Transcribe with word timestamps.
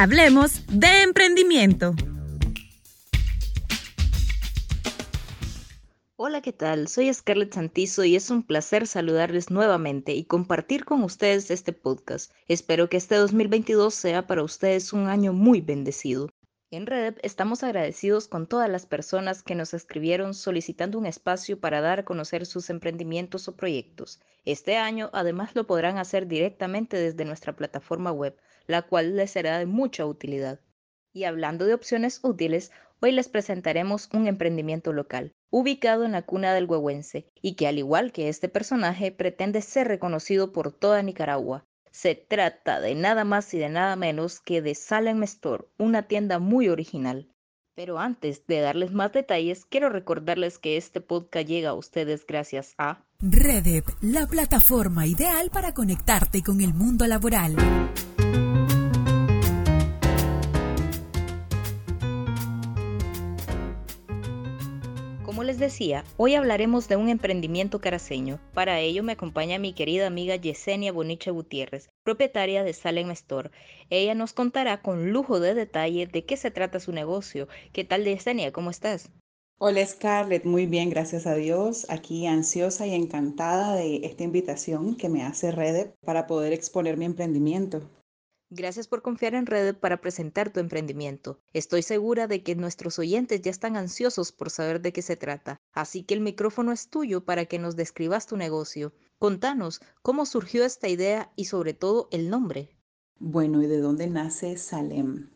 Hablemos 0.00 0.64
de 0.68 1.02
emprendimiento. 1.02 1.92
Hola, 6.14 6.40
¿qué 6.40 6.52
tal? 6.52 6.86
Soy 6.86 7.12
Scarlett 7.12 7.52
Santizo 7.52 8.04
y 8.04 8.14
es 8.14 8.30
un 8.30 8.44
placer 8.44 8.86
saludarles 8.86 9.50
nuevamente 9.50 10.12
y 10.12 10.22
compartir 10.22 10.84
con 10.84 11.02
ustedes 11.02 11.50
este 11.50 11.72
podcast. 11.72 12.30
Espero 12.46 12.88
que 12.88 12.96
este 12.96 13.16
2022 13.16 13.92
sea 13.92 14.28
para 14.28 14.44
ustedes 14.44 14.92
un 14.92 15.08
año 15.08 15.32
muy 15.32 15.62
bendecido. 15.62 16.28
En 16.70 16.84
Red 16.84 17.14
estamos 17.22 17.62
agradecidos 17.62 18.28
con 18.28 18.46
todas 18.46 18.68
las 18.68 18.84
personas 18.84 19.42
que 19.42 19.54
nos 19.54 19.72
escribieron 19.72 20.34
solicitando 20.34 20.98
un 20.98 21.06
espacio 21.06 21.58
para 21.58 21.80
dar 21.80 22.00
a 22.00 22.04
conocer 22.04 22.44
sus 22.44 22.68
emprendimientos 22.68 23.48
o 23.48 23.56
proyectos. 23.56 24.20
Este 24.44 24.76
año 24.76 25.08
además 25.14 25.54
lo 25.54 25.66
podrán 25.66 25.96
hacer 25.96 26.26
directamente 26.26 26.98
desde 26.98 27.24
nuestra 27.24 27.56
plataforma 27.56 28.12
web, 28.12 28.36
la 28.66 28.82
cual 28.82 29.16
les 29.16 29.30
será 29.30 29.58
de 29.58 29.64
mucha 29.64 30.04
utilidad. 30.04 30.60
Y 31.14 31.24
hablando 31.24 31.64
de 31.64 31.72
opciones 31.72 32.20
útiles, 32.22 32.70
hoy 33.00 33.12
les 33.12 33.30
presentaremos 33.30 34.10
un 34.12 34.26
emprendimiento 34.28 34.92
local, 34.92 35.32
ubicado 35.48 36.04
en 36.04 36.12
la 36.12 36.20
cuna 36.20 36.52
del 36.52 36.66
huehuense, 36.66 37.30
y 37.40 37.54
que 37.54 37.66
al 37.66 37.78
igual 37.78 38.12
que 38.12 38.28
este 38.28 38.50
personaje 38.50 39.10
pretende 39.10 39.62
ser 39.62 39.88
reconocido 39.88 40.52
por 40.52 40.70
toda 40.70 41.02
Nicaragua, 41.02 41.64
se 41.90 42.14
trata 42.14 42.80
de 42.80 42.94
nada 42.94 43.24
más 43.24 43.52
y 43.54 43.58
de 43.58 43.68
nada 43.68 43.96
menos 43.96 44.40
que 44.40 44.62
de 44.62 44.74
Salem 44.74 45.22
Store, 45.22 45.64
una 45.78 46.04
tienda 46.04 46.38
muy 46.38 46.68
original. 46.68 47.28
Pero 47.74 47.98
antes 47.98 48.46
de 48.46 48.60
darles 48.60 48.92
más 48.92 49.12
detalles, 49.12 49.64
quiero 49.64 49.88
recordarles 49.88 50.58
que 50.58 50.76
este 50.76 51.00
podcast 51.00 51.46
llega 51.46 51.70
a 51.70 51.74
ustedes 51.74 52.26
gracias 52.26 52.74
a 52.76 53.04
Redep, 53.20 53.84
la 54.00 54.26
plataforma 54.26 55.06
ideal 55.06 55.50
para 55.52 55.74
conectarte 55.74 56.42
con 56.42 56.60
el 56.60 56.72
mundo 56.72 57.06
laboral. 57.06 57.56
Les 65.48 65.58
decía, 65.58 66.04
hoy 66.18 66.34
hablaremos 66.34 66.88
de 66.88 66.96
un 66.96 67.08
emprendimiento 67.08 67.80
caraseño. 67.80 68.38
Para 68.52 68.80
ello 68.80 69.02
me 69.02 69.12
acompaña 69.12 69.58
mi 69.58 69.72
querida 69.72 70.06
amiga 70.06 70.36
Yesenia 70.36 70.92
Boniche 70.92 71.30
Gutiérrez, 71.30 71.88
propietaria 72.04 72.62
de 72.62 72.74
Salem 72.74 73.10
Store. 73.12 73.50
Ella 73.88 74.14
nos 74.14 74.34
contará 74.34 74.82
con 74.82 75.10
lujo 75.10 75.40
de 75.40 75.54
detalle 75.54 76.06
de 76.06 76.26
qué 76.26 76.36
se 76.36 76.50
trata 76.50 76.80
su 76.80 76.92
negocio. 76.92 77.48
¿Qué 77.72 77.82
tal 77.82 78.04
Yesenia? 78.04 78.52
¿Cómo 78.52 78.68
estás? 78.68 79.10
Hola 79.58 79.86
Scarlett, 79.86 80.44
muy 80.44 80.66
bien, 80.66 80.90
gracias 80.90 81.26
a 81.26 81.34
Dios. 81.34 81.86
Aquí 81.88 82.26
ansiosa 82.26 82.86
y 82.86 82.94
encantada 82.94 83.74
de 83.74 84.04
esta 84.04 84.24
invitación 84.24 84.96
que 84.96 85.08
me 85.08 85.22
hace 85.22 85.50
Rede 85.50 85.94
para 86.04 86.26
poder 86.26 86.52
exponer 86.52 86.98
mi 86.98 87.06
emprendimiento. 87.06 87.88
Gracias 88.50 88.88
por 88.88 89.02
confiar 89.02 89.34
en 89.34 89.44
Red 89.44 89.76
para 89.76 90.00
presentar 90.00 90.50
tu 90.50 90.58
emprendimiento. 90.58 91.38
Estoy 91.52 91.82
segura 91.82 92.26
de 92.26 92.42
que 92.42 92.56
nuestros 92.56 92.98
oyentes 92.98 93.42
ya 93.42 93.50
están 93.50 93.76
ansiosos 93.76 94.32
por 94.32 94.48
saber 94.48 94.80
de 94.80 94.90
qué 94.90 95.02
se 95.02 95.16
trata, 95.16 95.60
así 95.74 96.02
que 96.02 96.14
el 96.14 96.22
micrófono 96.22 96.72
es 96.72 96.88
tuyo 96.88 97.26
para 97.26 97.44
que 97.44 97.58
nos 97.58 97.76
describas 97.76 98.26
tu 98.26 98.38
negocio. 98.38 98.94
Contanos 99.18 99.82
cómo 100.00 100.24
surgió 100.24 100.64
esta 100.64 100.88
idea 100.88 101.30
y 101.36 101.44
sobre 101.44 101.74
todo 101.74 102.08
el 102.10 102.30
nombre. 102.30 102.70
Bueno, 103.18 103.62
¿y 103.62 103.66
de 103.66 103.80
dónde 103.80 104.06
nace 104.06 104.56
Salem? 104.56 105.28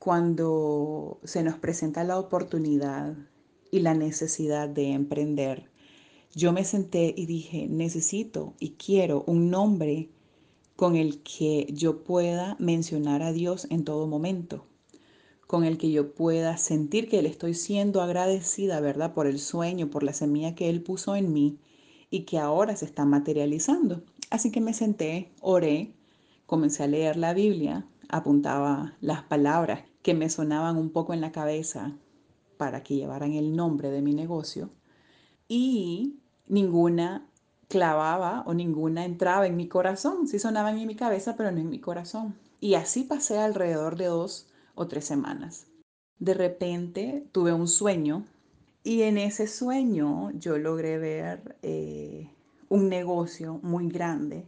Cuando 0.00 1.20
se 1.22 1.44
nos 1.44 1.58
presenta 1.58 2.02
la 2.02 2.18
oportunidad 2.18 3.16
y 3.70 3.80
la 3.80 3.94
necesidad 3.94 4.68
de 4.68 4.94
emprender, 4.94 5.70
yo 6.34 6.52
me 6.52 6.64
senté 6.64 7.14
y 7.16 7.26
dije, 7.26 7.68
necesito 7.68 8.54
y 8.58 8.72
quiero 8.72 9.22
un 9.28 9.48
nombre 9.48 10.10
con 10.78 10.94
el 10.94 11.24
que 11.24 11.66
yo 11.72 12.04
pueda 12.04 12.54
mencionar 12.60 13.20
a 13.20 13.32
Dios 13.32 13.66
en 13.68 13.82
todo 13.82 14.06
momento, 14.06 14.64
con 15.48 15.64
el 15.64 15.76
que 15.76 15.90
yo 15.90 16.14
pueda 16.14 16.56
sentir 16.56 17.08
que 17.08 17.20
le 17.20 17.28
estoy 17.28 17.54
siendo 17.54 18.00
agradecida, 18.00 18.80
¿verdad? 18.80 19.12
Por 19.12 19.26
el 19.26 19.40
sueño, 19.40 19.90
por 19.90 20.04
la 20.04 20.12
semilla 20.12 20.54
que 20.54 20.70
Él 20.70 20.80
puso 20.80 21.16
en 21.16 21.32
mí 21.32 21.58
y 22.10 22.20
que 22.26 22.38
ahora 22.38 22.76
se 22.76 22.84
está 22.84 23.04
materializando. 23.04 24.04
Así 24.30 24.52
que 24.52 24.60
me 24.60 24.72
senté, 24.72 25.32
oré, 25.40 25.96
comencé 26.46 26.84
a 26.84 26.86
leer 26.86 27.16
la 27.16 27.34
Biblia, 27.34 27.84
apuntaba 28.08 28.96
las 29.00 29.24
palabras 29.24 29.82
que 30.02 30.14
me 30.14 30.30
sonaban 30.30 30.76
un 30.76 30.90
poco 30.90 31.12
en 31.12 31.20
la 31.20 31.32
cabeza 31.32 31.98
para 32.56 32.84
que 32.84 32.94
llevaran 32.94 33.32
el 33.32 33.56
nombre 33.56 33.90
de 33.90 34.00
mi 34.00 34.14
negocio 34.14 34.70
y 35.48 36.20
ninguna 36.46 37.28
clavaba 37.68 38.42
o 38.46 38.54
ninguna 38.54 39.04
entraba 39.04 39.46
en 39.46 39.56
mi 39.56 39.68
corazón. 39.68 40.26
Sí 40.26 40.38
sonaban 40.38 40.78
en 40.78 40.86
mi 40.86 40.96
cabeza, 40.96 41.36
pero 41.36 41.50
no 41.52 41.58
en 41.58 41.70
mi 41.70 41.80
corazón. 41.80 42.34
Y 42.60 42.74
así 42.74 43.04
pasé 43.04 43.38
alrededor 43.38 43.96
de 43.96 44.06
dos 44.06 44.48
o 44.74 44.88
tres 44.88 45.04
semanas. 45.04 45.66
De 46.18 46.34
repente 46.34 47.26
tuve 47.30 47.52
un 47.52 47.68
sueño 47.68 48.24
y 48.82 49.02
en 49.02 49.18
ese 49.18 49.46
sueño 49.46 50.30
yo 50.32 50.58
logré 50.58 50.98
ver 50.98 51.56
eh, 51.62 52.30
un 52.68 52.88
negocio 52.88 53.60
muy 53.62 53.88
grande, 53.88 54.46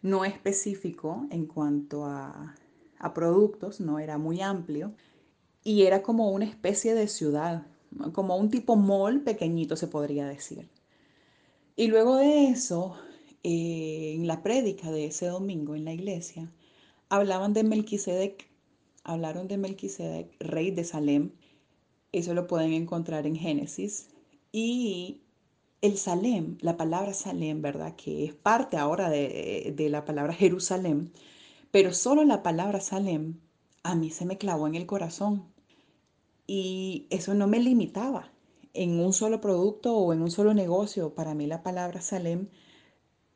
no 0.00 0.24
específico 0.24 1.26
en 1.30 1.46
cuanto 1.46 2.06
a, 2.06 2.54
a 2.98 3.14
productos, 3.14 3.80
no 3.80 3.98
era 3.98 4.16
muy 4.16 4.40
amplio 4.40 4.92
y 5.62 5.82
era 5.82 6.02
como 6.02 6.30
una 6.30 6.46
especie 6.46 6.94
de 6.94 7.08
ciudad, 7.08 7.66
como 8.12 8.36
un 8.36 8.48
tipo 8.48 8.76
mall 8.76 9.20
pequeñito 9.20 9.76
se 9.76 9.88
podría 9.88 10.26
decir. 10.26 10.70
Y 11.80 11.86
luego 11.86 12.16
de 12.16 12.48
eso, 12.48 12.94
eh, 13.42 14.12
en 14.14 14.26
la 14.26 14.42
prédica 14.42 14.90
de 14.90 15.06
ese 15.06 15.28
domingo 15.28 15.74
en 15.74 15.86
la 15.86 15.94
iglesia, 15.94 16.52
hablaban 17.08 17.54
de 17.54 17.64
Melquisedec, 17.64 18.50
hablaron 19.02 19.48
de 19.48 19.56
Melquisedec, 19.56 20.30
rey 20.40 20.72
de 20.72 20.84
Salem. 20.84 21.30
Eso 22.12 22.34
lo 22.34 22.46
pueden 22.46 22.74
encontrar 22.74 23.26
en 23.26 23.34
Génesis. 23.34 24.10
Y 24.52 25.22
el 25.80 25.96
Salem, 25.96 26.58
la 26.60 26.76
palabra 26.76 27.14
Salem, 27.14 27.62
¿verdad? 27.62 27.96
Que 27.96 28.26
es 28.26 28.34
parte 28.34 28.76
ahora 28.76 29.08
de, 29.08 29.72
de 29.74 29.88
la 29.88 30.04
palabra 30.04 30.34
Jerusalén, 30.34 31.10
pero 31.70 31.94
solo 31.94 32.24
la 32.24 32.42
palabra 32.42 32.80
Salem 32.80 33.40
a 33.84 33.94
mí 33.94 34.10
se 34.10 34.26
me 34.26 34.36
clavó 34.36 34.66
en 34.66 34.74
el 34.74 34.84
corazón. 34.84 35.46
Y 36.46 37.06
eso 37.08 37.32
no 37.32 37.46
me 37.46 37.58
limitaba 37.58 38.30
en 38.74 39.00
un 39.00 39.12
solo 39.12 39.40
producto 39.40 39.96
o 39.96 40.12
en 40.12 40.22
un 40.22 40.30
solo 40.30 40.54
negocio. 40.54 41.14
Para 41.14 41.34
mí 41.34 41.46
la 41.46 41.62
palabra 41.62 42.00
Salem 42.00 42.48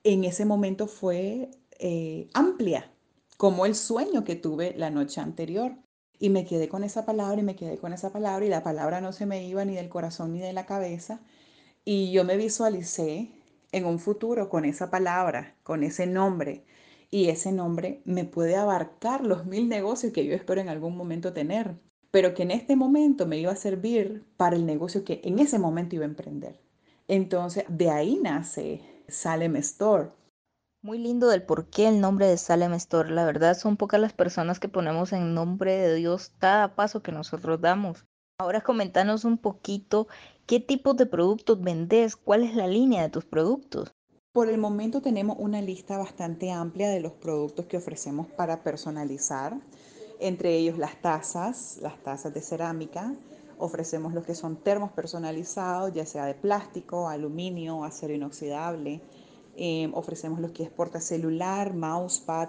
en 0.05 0.25
ese 0.25 0.45
momento 0.45 0.87
fue 0.87 1.51
eh, 1.79 2.29
amplia, 2.35 2.93
como 3.37 3.67
el 3.67 3.75
sueño 3.75 4.25
que 4.25 4.37
tuve 4.37 4.75
la 4.77 4.91
noche 4.91 5.21
anterior. 5.21 5.77
Y 6.19 6.31
me 6.31 6.45
quedé 6.45 6.69
con 6.69 6.85
esa 6.85 7.05
palabra 7.05 7.41
y 7.41 7.45
me 7.45 7.57
quedé 7.57 7.79
con 7.79 7.93
esa 7.93 8.13
palabra 8.13 8.47
y 8.47 8.49
la 8.49 8.63
palabra 8.63 9.01
no 9.01 9.13
se 9.13 9.27
me 9.27 9.45
iba 9.47 9.65
ni 9.65 9.75
del 9.75 9.89
corazón 9.89 10.33
ni 10.33 10.41
de 10.41 10.53
la 10.53 10.67
cabeza. 10.67 11.21
Y 11.85 12.13
yo 12.13 12.25
me 12.25 12.37
visualicé 12.37 13.31
en 13.73 13.85
un 13.87 13.99
futuro 13.99 14.49
con 14.49 14.65
esa 14.65 14.91
palabra, 14.91 15.57
con 15.65 15.83
ese 15.83 16.07
nombre. 16.07 16.65
Y 17.11 17.29
ese 17.29 17.53
nombre 17.53 18.03
me 18.05 18.25
puede 18.25 18.57
abarcar 18.57 19.25
los 19.27 19.47
mil 19.47 19.69
negocios 19.69 20.13
que 20.13 20.25
yo 20.27 20.35
espero 20.35 20.61
en 20.61 20.69
algún 20.69 20.97
momento 20.97 21.33
tener 21.33 21.77
pero 22.15 22.33
que 22.33 22.45
en 22.45 22.53
este 22.53 22.77
momento 22.77 23.27
me 23.27 23.39
iba 23.39 23.51
a 23.51 23.57
servir 23.57 24.25
para 24.37 24.55
el 24.55 24.67
negocio 24.67 25.03
que 25.03 25.21
en 25.25 25.41
ese 25.41 25.59
momento 25.59 25.97
iba 25.97 26.05
a 26.05 26.09
emprender. 26.09 26.61
Entonces, 27.09 27.65
de 27.67 27.91
ahí 27.91 28.21
nace 28.23 29.03
Salem 29.09 29.57
Store. 29.57 30.11
Muy 30.81 30.99
lindo 30.99 31.27
del 31.27 31.43
por 31.43 31.67
qué 31.71 31.89
el 31.89 32.01
nombre 32.01 32.29
de 32.29 32.37
Salem 32.37 32.73
Store. 32.75 33.11
La 33.11 33.25
verdad 33.25 33.59
son 33.59 33.77
pocas 33.77 34.01
las 34.01 34.13
personas 34.13 34.61
que 34.61 34.69
ponemos 34.69 35.13
en 35.13 35.35
nombre 35.35 35.77
de 35.77 35.97
Dios 35.97 36.31
cada 36.39 36.77
paso 36.77 37.03
que 37.03 37.11
nosotros 37.11 37.61
damos. 37.61 38.05
Ahora 38.39 38.61
comentanos 38.61 39.25
un 39.25 39.37
poquito 39.37 40.07
qué 40.47 40.61
tipo 40.61 40.95
de 40.95 41.07
productos 41.07 41.61
vendes, 41.61 42.15
cuál 42.15 42.45
es 42.45 42.55
la 42.55 42.69
línea 42.69 43.03
de 43.03 43.09
tus 43.11 43.25
productos. 43.25 43.93
Por 44.33 44.49
el 44.49 44.59
momento 44.59 45.03
tenemos 45.03 45.37
una 45.41 45.61
lista 45.61 45.99
bastante 45.99 46.53
amplia 46.53 46.91
de 46.91 47.01
los 47.01 47.15
productos 47.15 47.67
que 47.67 47.77
ofrecemos 47.77 48.29
para 48.29 48.63
personalizar 48.63 49.59
entre 50.25 50.57
ellos 50.57 50.79
las 50.79 51.03
tazas, 51.03 51.79
las 51.83 52.03
tazas 52.03 52.33
de 52.33 52.41
cerámica. 52.41 53.15
Ofrecemos 53.59 54.15
los 54.15 54.25
que 54.25 54.35
son 54.35 54.57
termos 54.57 54.91
personalizados, 54.93 55.93
ya 55.93 56.07
sea 56.07 56.25
de 56.25 56.35
plástico, 56.35 57.09
aluminio, 57.09 57.85
acero 57.85 58.15
inoxidable. 58.15 59.03
Em, 59.55 59.93
ofrecemos 59.93 60.41
los 60.41 60.53
que 60.53 60.63
es 60.63 60.71
portacelular, 60.71 61.75
mousepad, 61.75 62.49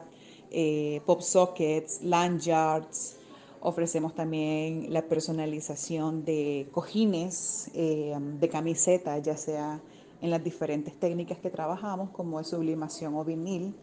eh, 0.51 1.01
pop 1.05 1.19
sockets, 1.19 2.01
lanyards. 2.01 3.17
Ofrecemos 3.59 4.15
también 4.15 4.93
la 4.93 5.01
personalización 5.01 6.23
de 6.23 6.69
cojines, 6.71 7.69
em, 7.73 8.39
de 8.39 8.47
camiseta, 8.47 9.17
ya 9.19 9.35
sea 9.35 9.81
en 10.21 10.29
las 10.29 10.41
diferentes 10.41 10.97
técnicas 10.97 11.39
que 11.39 11.49
trabajamos, 11.49 12.09
como 12.11 12.39
es 12.39 12.47
sublimación 12.47 13.15
o 13.15 13.25
vinil. 13.25 13.75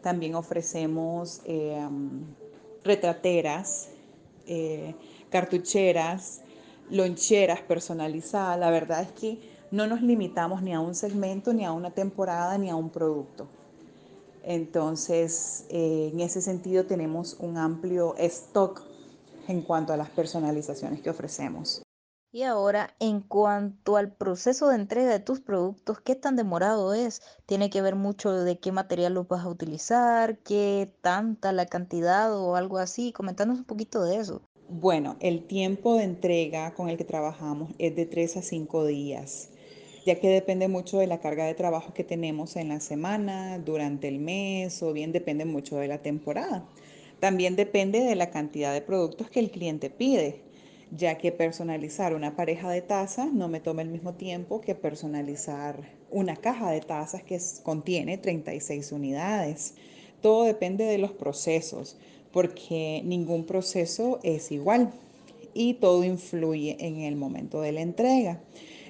También 0.00 0.34
ofrecemos 0.34 1.42
em, 1.44 2.24
retrateras, 2.88 3.90
eh, 4.46 4.94
cartucheras, 5.30 6.40
loncheras 6.90 7.60
personalizadas. 7.60 8.58
La 8.58 8.70
verdad 8.70 9.02
es 9.02 9.12
que 9.12 9.38
no 9.70 9.86
nos 9.86 10.00
limitamos 10.00 10.62
ni 10.62 10.72
a 10.72 10.80
un 10.80 10.94
segmento, 10.94 11.52
ni 11.52 11.64
a 11.64 11.72
una 11.72 11.90
temporada, 11.90 12.56
ni 12.56 12.70
a 12.70 12.76
un 12.76 12.88
producto. 12.88 13.46
Entonces, 14.42 15.66
eh, 15.68 16.10
en 16.12 16.20
ese 16.20 16.40
sentido 16.40 16.86
tenemos 16.86 17.36
un 17.38 17.58
amplio 17.58 18.14
stock 18.16 18.82
en 19.46 19.60
cuanto 19.60 19.92
a 19.92 19.96
las 19.96 20.08
personalizaciones 20.08 21.02
que 21.02 21.10
ofrecemos. 21.10 21.82
Y 22.30 22.42
ahora, 22.42 22.94
en 23.00 23.22
cuanto 23.22 23.96
al 23.96 24.12
proceso 24.12 24.68
de 24.68 24.74
entrega 24.74 25.10
de 25.10 25.18
tus 25.18 25.40
productos, 25.40 25.98
¿qué 26.02 26.14
tan 26.14 26.36
demorado 26.36 26.92
es? 26.92 27.22
Tiene 27.46 27.70
que 27.70 27.80
ver 27.80 27.94
mucho 27.94 28.30
de 28.30 28.58
qué 28.58 28.70
material 28.70 29.14
los 29.14 29.28
vas 29.28 29.46
a 29.46 29.48
utilizar, 29.48 30.36
qué 30.40 30.92
tanta 31.00 31.52
la 31.52 31.64
cantidad 31.64 32.38
o 32.38 32.54
algo 32.54 32.76
así. 32.76 33.12
Comentanos 33.12 33.60
un 33.60 33.64
poquito 33.64 34.04
de 34.04 34.16
eso. 34.16 34.42
Bueno, 34.68 35.16
el 35.20 35.46
tiempo 35.46 35.96
de 35.96 36.04
entrega 36.04 36.74
con 36.74 36.90
el 36.90 36.98
que 36.98 37.04
trabajamos 37.04 37.70
es 37.78 37.96
de 37.96 38.04
3 38.04 38.36
a 38.36 38.42
5 38.42 38.84
días, 38.84 39.48
ya 40.04 40.20
que 40.20 40.28
depende 40.28 40.68
mucho 40.68 40.98
de 40.98 41.06
la 41.06 41.20
carga 41.20 41.46
de 41.46 41.54
trabajo 41.54 41.94
que 41.94 42.04
tenemos 42.04 42.56
en 42.56 42.68
la 42.68 42.80
semana, 42.80 43.58
durante 43.58 44.06
el 44.06 44.18
mes 44.18 44.82
o 44.82 44.92
bien 44.92 45.12
depende 45.12 45.46
mucho 45.46 45.78
de 45.78 45.88
la 45.88 46.02
temporada. 46.02 46.68
También 47.20 47.56
depende 47.56 48.00
de 48.00 48.16
la 48.16 48.28
cantidad 48.28 48.74
de 48.74 48.82
productos 48.82 49.30
que 49.30 49.40
el 49.40 49.50
cliente 49.50 49.88
pide 49.88 50.47
ya 50.90 51.18
que 51.18 51.32
personalizar 51.32 52.14
una 52.14 52.34
pareja 52.36 52.70
de 52.70 52.80
tazas 52.80 53.32
no 53.32 53.48
me 53.48 53.60
toma 53.60 53.82
el 53.82 53.88
mismo 53.88 54.14
tiempo 54.14 54.60
que 54.60 54.74
personalizar 54.74 55.80
una 56.10 56.36
caja 56.36 56.70
de 56.70 56.80
tazas 56.80 57.22
que 57.22 57.38
contiene 57.62 58.18
36 58.18 58.92
unidades. 58.92 59.74
Todo 60.20 60.44
depende 60.44 60.84
de 60.84 60.98
los 60.98 61.12
procesos, 61.12 61.96
porque 62.32 63.02
ningún 63.04 63.44
proceso 63.44 64.18
es 64.22 64.50
igual 64.50 64.92
y 65.54 65.74
todo 65.74 66.04
influye 66.04 66.76
en 66.80 67.00
el 67.00 67.16
momento 67.16 67.60
de 67.60 67.72
la 67.72 67.80
entrega. 67.82 68.40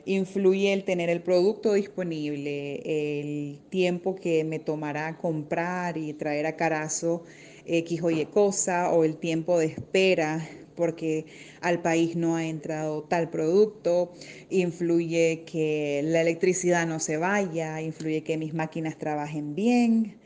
Influye 0.05 0.73
el 0.73 0.85
tener 0.85 1.11
el 1.11 1.23
producto 1.23 1.75
disponible, 1.75 3.21
el 3.21 3.59
tiempo 3.69 4.15
que 4.15 4.43
me 4.45 4.59
tomará 4.59 5.19
comprar 5.19 5.99
y 5.99 6.15
traer 6.15 6.47
a 6.47 6.57
Carazo 6.57 7.25
X 7.67 8.03
o 8.03 8.11
Y 8.11 8.25
cosa, 8.27 8.91
o 8.91 9.05
el 9.05 9.17
tiempo 9.17 9.59
de 9.59 9.67
espera 9.67 10.49
porque 10.79 11.27
al 11.61 11.83
país 11.83 12.15
no 12.15 12.37
ha 12.37 12.47
entrado 12.47 13.03
tal 13.03 13.31
producto, 13.31 14.13
influye 14.49 15.43
que 15.45 16.03
la 16.05 16.21
electricidad 16.21 16.87
no 16.87 17.01
se 17.01 17.17
vaya, 17.17 17.83
influye 17.83 18.23
que 18.23 18.39
mis 18.39 18.55
máquinas 18.55 18.97
trabajen 18.97 19.57
bien, 19.57 20.19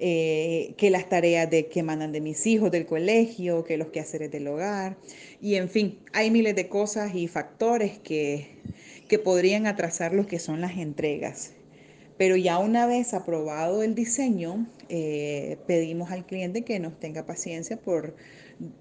eh, 0.00 0.74
que 0.76 0.90
las 0.90 1.08
tareas 1.08 1.48
de, 1.48 1.68
que 1.68 1.84
mandan 1.84 2.10
de 2.10 2.20
mis 2.20 2.44
hijos 2.46 2.72
del 2.72 2.86
colegio, 2.86 3.62
que 3.62 3.76
los 3.76 3.88
quehaceres 3.88 4.32
del 4.32 4.48
hogar, 4.48 4.98
y 5.40 5.54
en 5.54 5.68
fin, 5.68 6.00
hay 6.12 6.32
miles 6.32 6.56
de 6.56 6.68
cosas 6.68 7.14
y 7.14 7.28
factores 7.28 8.00
que, 8.00 8.48
que 9.06 9.20
podrían 9.20 9.68
atrasar 9.68 10.12
lo 10.12 10.26
que 10.26 10.40
son 10.40 10.60
las 10.60 10.76
entregas. 10.76 11.52
Pero 12.20 12.36
ya 12.36 12.58
una 12.58 12.86
vez 12.86 13.14
aprobado 13.14 13.82
el 13.82 13.94
diseño, 13.94 14.66
eh, 14.90 15.56
pedimos 15.66 16.10
al 16.10 16.26
cliente 16.26 16.64
que 16.64 16.78
nos 16.78 17.00
tenga 17.00 17.24
paciencia 17.24 17.78
por 17.78 18.14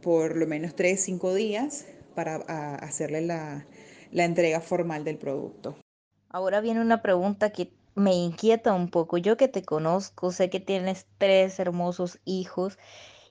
por 0.01 0.35
lo 0.35 0.47
menos 0.47 0.75
3, 0.75 0.99
5 0.99 1.33
días 1.33 1.85
para 2.15 2.35
hacerle 2.75 3.21
la, 3.21 3.65
la 4.11 4.25
entrega 4.25 4.61
formal 4.61 5.03
del 5.03 5.17
producto. 5.17 5.77
Ahora 6.29 6.61
viene 6.61 6.81
una 6.81 7.01
pregunta 7.01 7.51
que 7.51 7.71
me 7.95 8.13
inquieta 8.13 8.73
un 8.73 8.89
poco. 8.89 9.17
Yo 9.17 9.37
que 9.37 9.47
te 9.47 9.63
conozco, 9.63 10.31
sé 10.31 10.49
que 10.49 10.59
tienes 10.59 11.07
tres 11.17 11.59
hermosos 11.59 12.19
hijos 12.25 12.77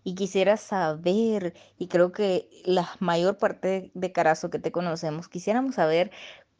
y 0.04 0.14
quisiera 0.14 0.56
saber, 0.56 1.54
y 1.76 1.88
creo 1.88 2.12
que 2.12 2.48
la 2.64 2.88
mayor 2.98 3.38
parte 3.38 3.90
de 3.94 4.12
Carazo 4.12 4.50
que 4.50 4.58
te 4.58 4.72
conocemos, 4.72 5.28
quisiéramos 5.28 5.74
saber 5.74 6.10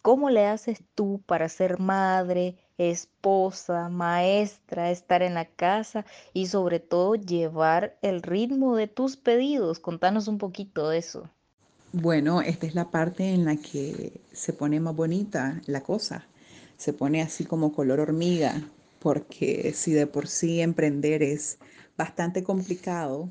cómo 0.09 0.31
le 0.31 0.47
haces 0.47 0.79
tú 0.95 1.21
para 1.27 1.51
ser 1.51 1.79
madre, 1.79 2.57
esposa, 2.79 3.91
maestra, 3.91 4.91
estar 4.91 5.21
en 5.21 5.35
la 5.35 5.45
casa 5.45 6.07
y 6.33 6.47
sobre 6.47 6.81
todo 6.81 7.15
llevar 7.15 7.99
el 8.01 8.23
ritmo 8.23 8.75
de 8.75 8.87
tus 8.87 9.19
pedidos. 9.19 9.81
Contanos 9.81 10.27
un 10.27 10.39
poquito 10.39 10.89
de 10.89 10.97
eso. 10.97 11.29
Bueno, 11.93 12.41
esta 12.41 12.67
es 12.67 12.75
la 12.75 12.91
parte 12.91 13.35
en 13.35 13.45
la 13.45 13.57
que 13.57 14.23
se 14.33 14.55
pone 14.55 14.81
más 14.81 14.97
bonita 14.97 15.61
la 15.67 15.83
cosa. 15.83 16.27
Se 16.79 16.95
pone 16.95 17.21
así 17.21 17.45
como 17.45 17.75
color 17.75 18.01
hormiga, 18.01 18.63
porque 19.01 19.75
si 19.75 19.93
de 19.93 20.07
por 20.07 20.27
sí 20.27 20.63
emprender 20.63 21.23
es 21.23 21.59
bastante 21.99 22.43
complicado, 22.43 23.29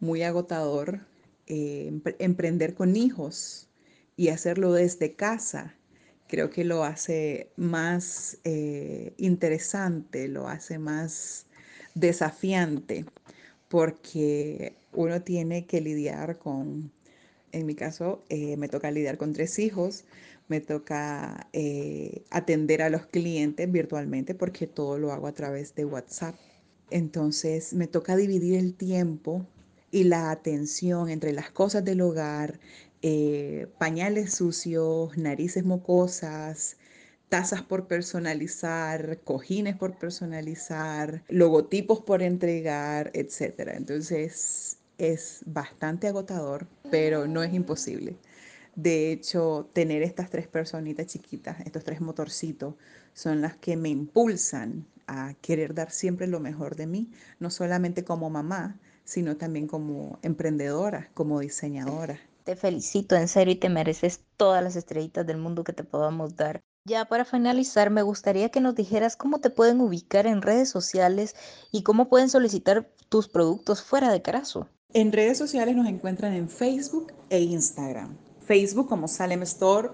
muy 0.00 0.22
agotador, 0.22 1.00
eh, 1.48 2.00
emprender 2.18 2.74
con 2.74 2.96
hijos 2.96 3.68
y 4.16 4.28
hacerlo 4.28 4.72
desde 4.72 5.12
casa 5.12 5.74
creo 6.28 6.50
que 6.50 6.64
lo 6.64 6.84
hace 6.84 7.50
más 7.56 8.38
eh, 8.44 9.12
interesante, 9.18 10.28
lo 10.28 10.48
hace 10.48 10.78
más 10.78 11.46
desafiante, 11.94 13.04
porque 13.68 14.74
uno 14.92 15.22
tiene 15.22 15.66
que 15.66 15.80
lidiar 15.80 16.38
con, 16.38 16.92
en 17.52 17.66
mi 17.66 17.74
caso, 17.74 18.24
eh, 18.28 18.56
me 18.56 18.68
toca 18.68 18.90
lidiar 18.90 19.16
con 19.18 19.32
tres 19.32 19.58
hijos, 19.58 20.04
me 20.48 20.60
toca 20.60 21.48
eh, 21.52 22.22
atender 22.30 22.82
a 22.82 22.90
los 22.90 23.06
clientes 23.06 23.70
virtualmente 23.70 24.34
porque 24.34 24.66
todo 24.66 24.98
lo 24.98 25.12
hago 25.12 25.26
a 25.26 25.32
través 25.34 25.74
de 25.74 25.84
WhatsApp. 25.84 26.36
Entonces 26.90 27.72
me 27.72 27.86
toca 27.86 28.16
dividir 28.16 28.56
el 28.58 28.74
tiempo 28.74 29.46
y 29.90 30.04
la 30.04 30.30
atención 30.30 31.08
entre 31.08 31.32
las 31.32 31.50
cosas 31.50 31.84
del 31.84 32.00
hogar, 32.02 32.60
eh, 33.06 33.66
pañales 33.76 34.32
sucios, 34.32 35.18
narices 35.18 35.62
mocosas, 35.62 36.78
tazas 37.28 37.60
por 37.60 37.86
personalizar, 37.86 39.20
cojines 39.24 39.76
por 39.76 39.98
personalizar, 39.98 41.22
logotipos 41.28 42.00
por 42.00 42.22
entregar, 42.22 43.10
etc. 43.12 43.72
Entonces 43.74 44.78
es 44.96 45.42
bastante 45.44 46.08
agotador, 46.08 46.66
pero 46.90 47.26
no 47.26 47.42
es 47.42 47.52
imposible. 47.52 48.16
De 48.74 49.12
hecho, 49.12 49.68
tener 49.74 50.02
estas 50.02 50.30
tres 50.30 50.48
personitas 50.48 51.06
chiquitas, 51.06 51.60
estos 51.66 51.84
tres 51.84 52.00
motorcitos, 52.00 52.74
son 53.12 53.42
las 53.42 53.54
que 53.58 53.76
me 53.76 53.90
impulsan 53.90 54.86
a 55.06 55.34
querer 55.42 55.74
dar 55.74 55.90
siempre 55.90 56.26
lo 56.26 56.40
mejor 56.40 56.74
de 56.74 56.86
mí, 56.86 57.10
no 57.38 57.50
solamente 57.50 58.02
como 58.02 58.30
mamá, 58.30 58.80
sino 59.04 59.36
también 59.36 59.66
como 59.66 60.18
emprendedora, 60.22 61.10
como 61.12 61.40
diseñadora. 61.40 62.18
Te 62.44 62.56
felicito 62.56 63.16
en 63.16 63.26
serio 63.26 63.54
y 63.54 63.56
te 63.56 63.70
mereces 63.70 64.20
todas 64.36 64.62
las 64.62 64.76
estrellitas 64.76 65.26
del 65.26 65.38
mundo 65.38 65.64
que 65.64 65.72
te 65.72 65.82
podamos 65.82 66.36
dar. 66.36 66.60
Ya 66.86 67.06
para 67.06 67.24
finalizar, 67.24 67.88
me 67.88 68.02
gustaría 68.02 68.50
que 68.50 68.60
nos 68.60 68.74
dijeras 68.74 69.16
cómo 69.16 69.38
te 69.38 69.48
pueden 69.48 69.80
ubicar 69.80 70.26
en 70.26 70.42
redes 70.42 70.68
sociales 70.68 71.34
y 71.72 71.82
cómo 71.82 72.10
pueden 72.10 72.28
solicitar 72.28 72.90
tus 73.08 73.28
productos 73.28 73.82
fuera 73.82 74.12
de 74.12 74.20
Carazo. 74.20 74.68
En 74.92 75.10
redes 75.10 75.38
sociales 75.38 75.74
nos 75.74 75.88
encuentran 75.88 76.34
en 76.34 76.50
Facebook 76.50 77.14
e 77.30 77.40
Instagram. 77.40 78.14
Facebook 78.40 78.90
como 78.90 79.08
Salem 79.08 79.42
Store 79.44 79.88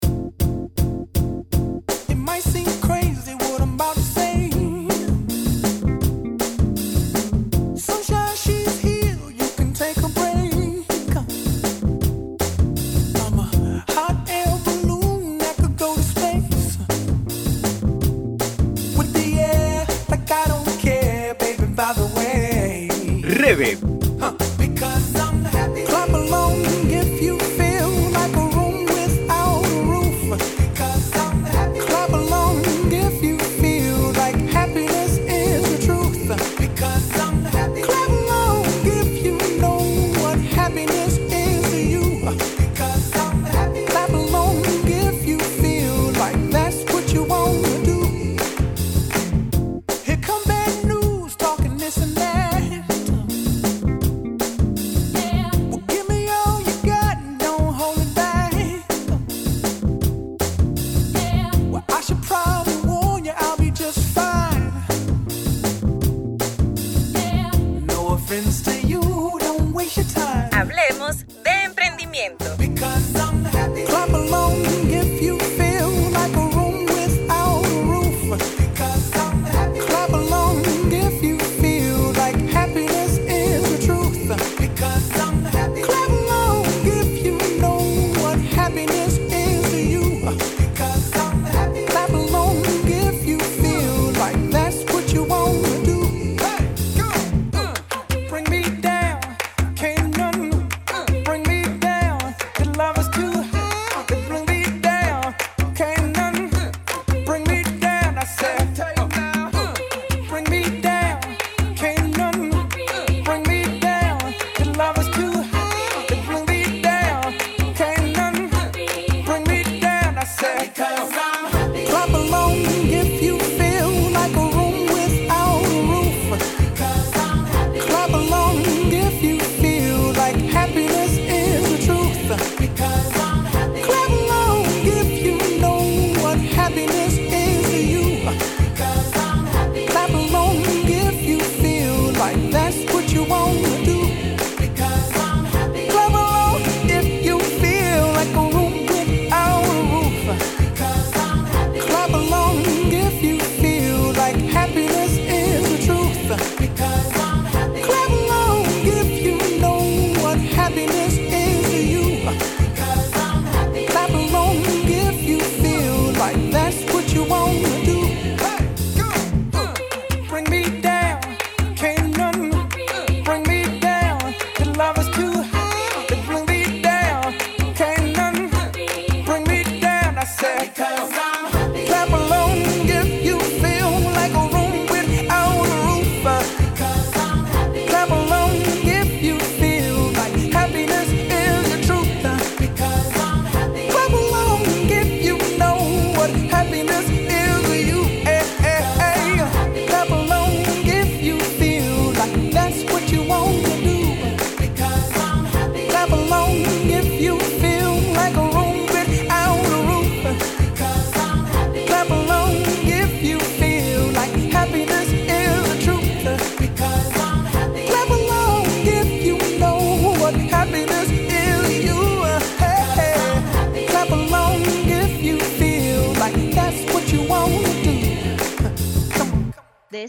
De 181.04 181.62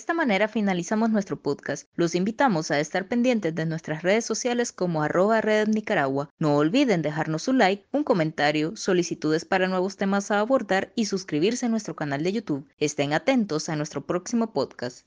esta 0.04 0.12
manera 0.12 0.48
finalizamos 0.48 1.08
nuestro 1.08 1.40
podcast. 1.40 1.88
Los 1.96 2.14
invitamos 2.14 2.70
a 2.70 2.78
estar 2.78 3.08
pendientes 3.08 3.54
de 3.54 3.64
nuestras 3.64 4.02
redes 4.02 4.26
sociales 4.26 4.70
como 4.70 5.02
arroba 5.02 5.40
red 5.40 5.66
Nicaragua. 5.66 6.28
No 6.38 6.56
olviden 6.56 7.00
dejarnos 7.00 7.48
un 7.48 7.56
like, 7.56 7.86
un 7.90 8.04
comentario, 8.04 8.76
solicitudes 8.76 9.46
para 9.46 9.66
nuevos 9.66 9.96
temas 9.96 10.30
a 10.30 10.40
abordar 10.40 10.92
y 10.94 11.06
suscribirse 11.06 11.64
a 11.64 11.68
nuestro 11.70 11.96
canal 11.96 12.22
de 12.22 12.32
YouTube. 12.32 12.68
Estén 12.76 13.14
atentos 13.14 13.70
a 13.70 13.76
nuestro 13.76 14.04
próximo 14.04 14.52
podcast. 14.52 15.06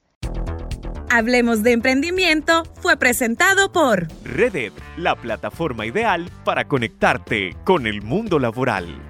Hablemos 1.12 1.62
de 1.62 1.74
emprendimiento 1.74 2.64
fue 2.82 2.98
presentado 2.98 3.72
por 3.72 4.08
Redet, 4.24 4.74
la 4.98 5.16
plataforma 5.16 5.86
ideal 5.86 6.32
para 6.44 6.68
conectarte 6.68 7.56
con 7.66 7.86
el 7.86 8.02
mundo 8.02 8.40
laboral. 8.40 9.07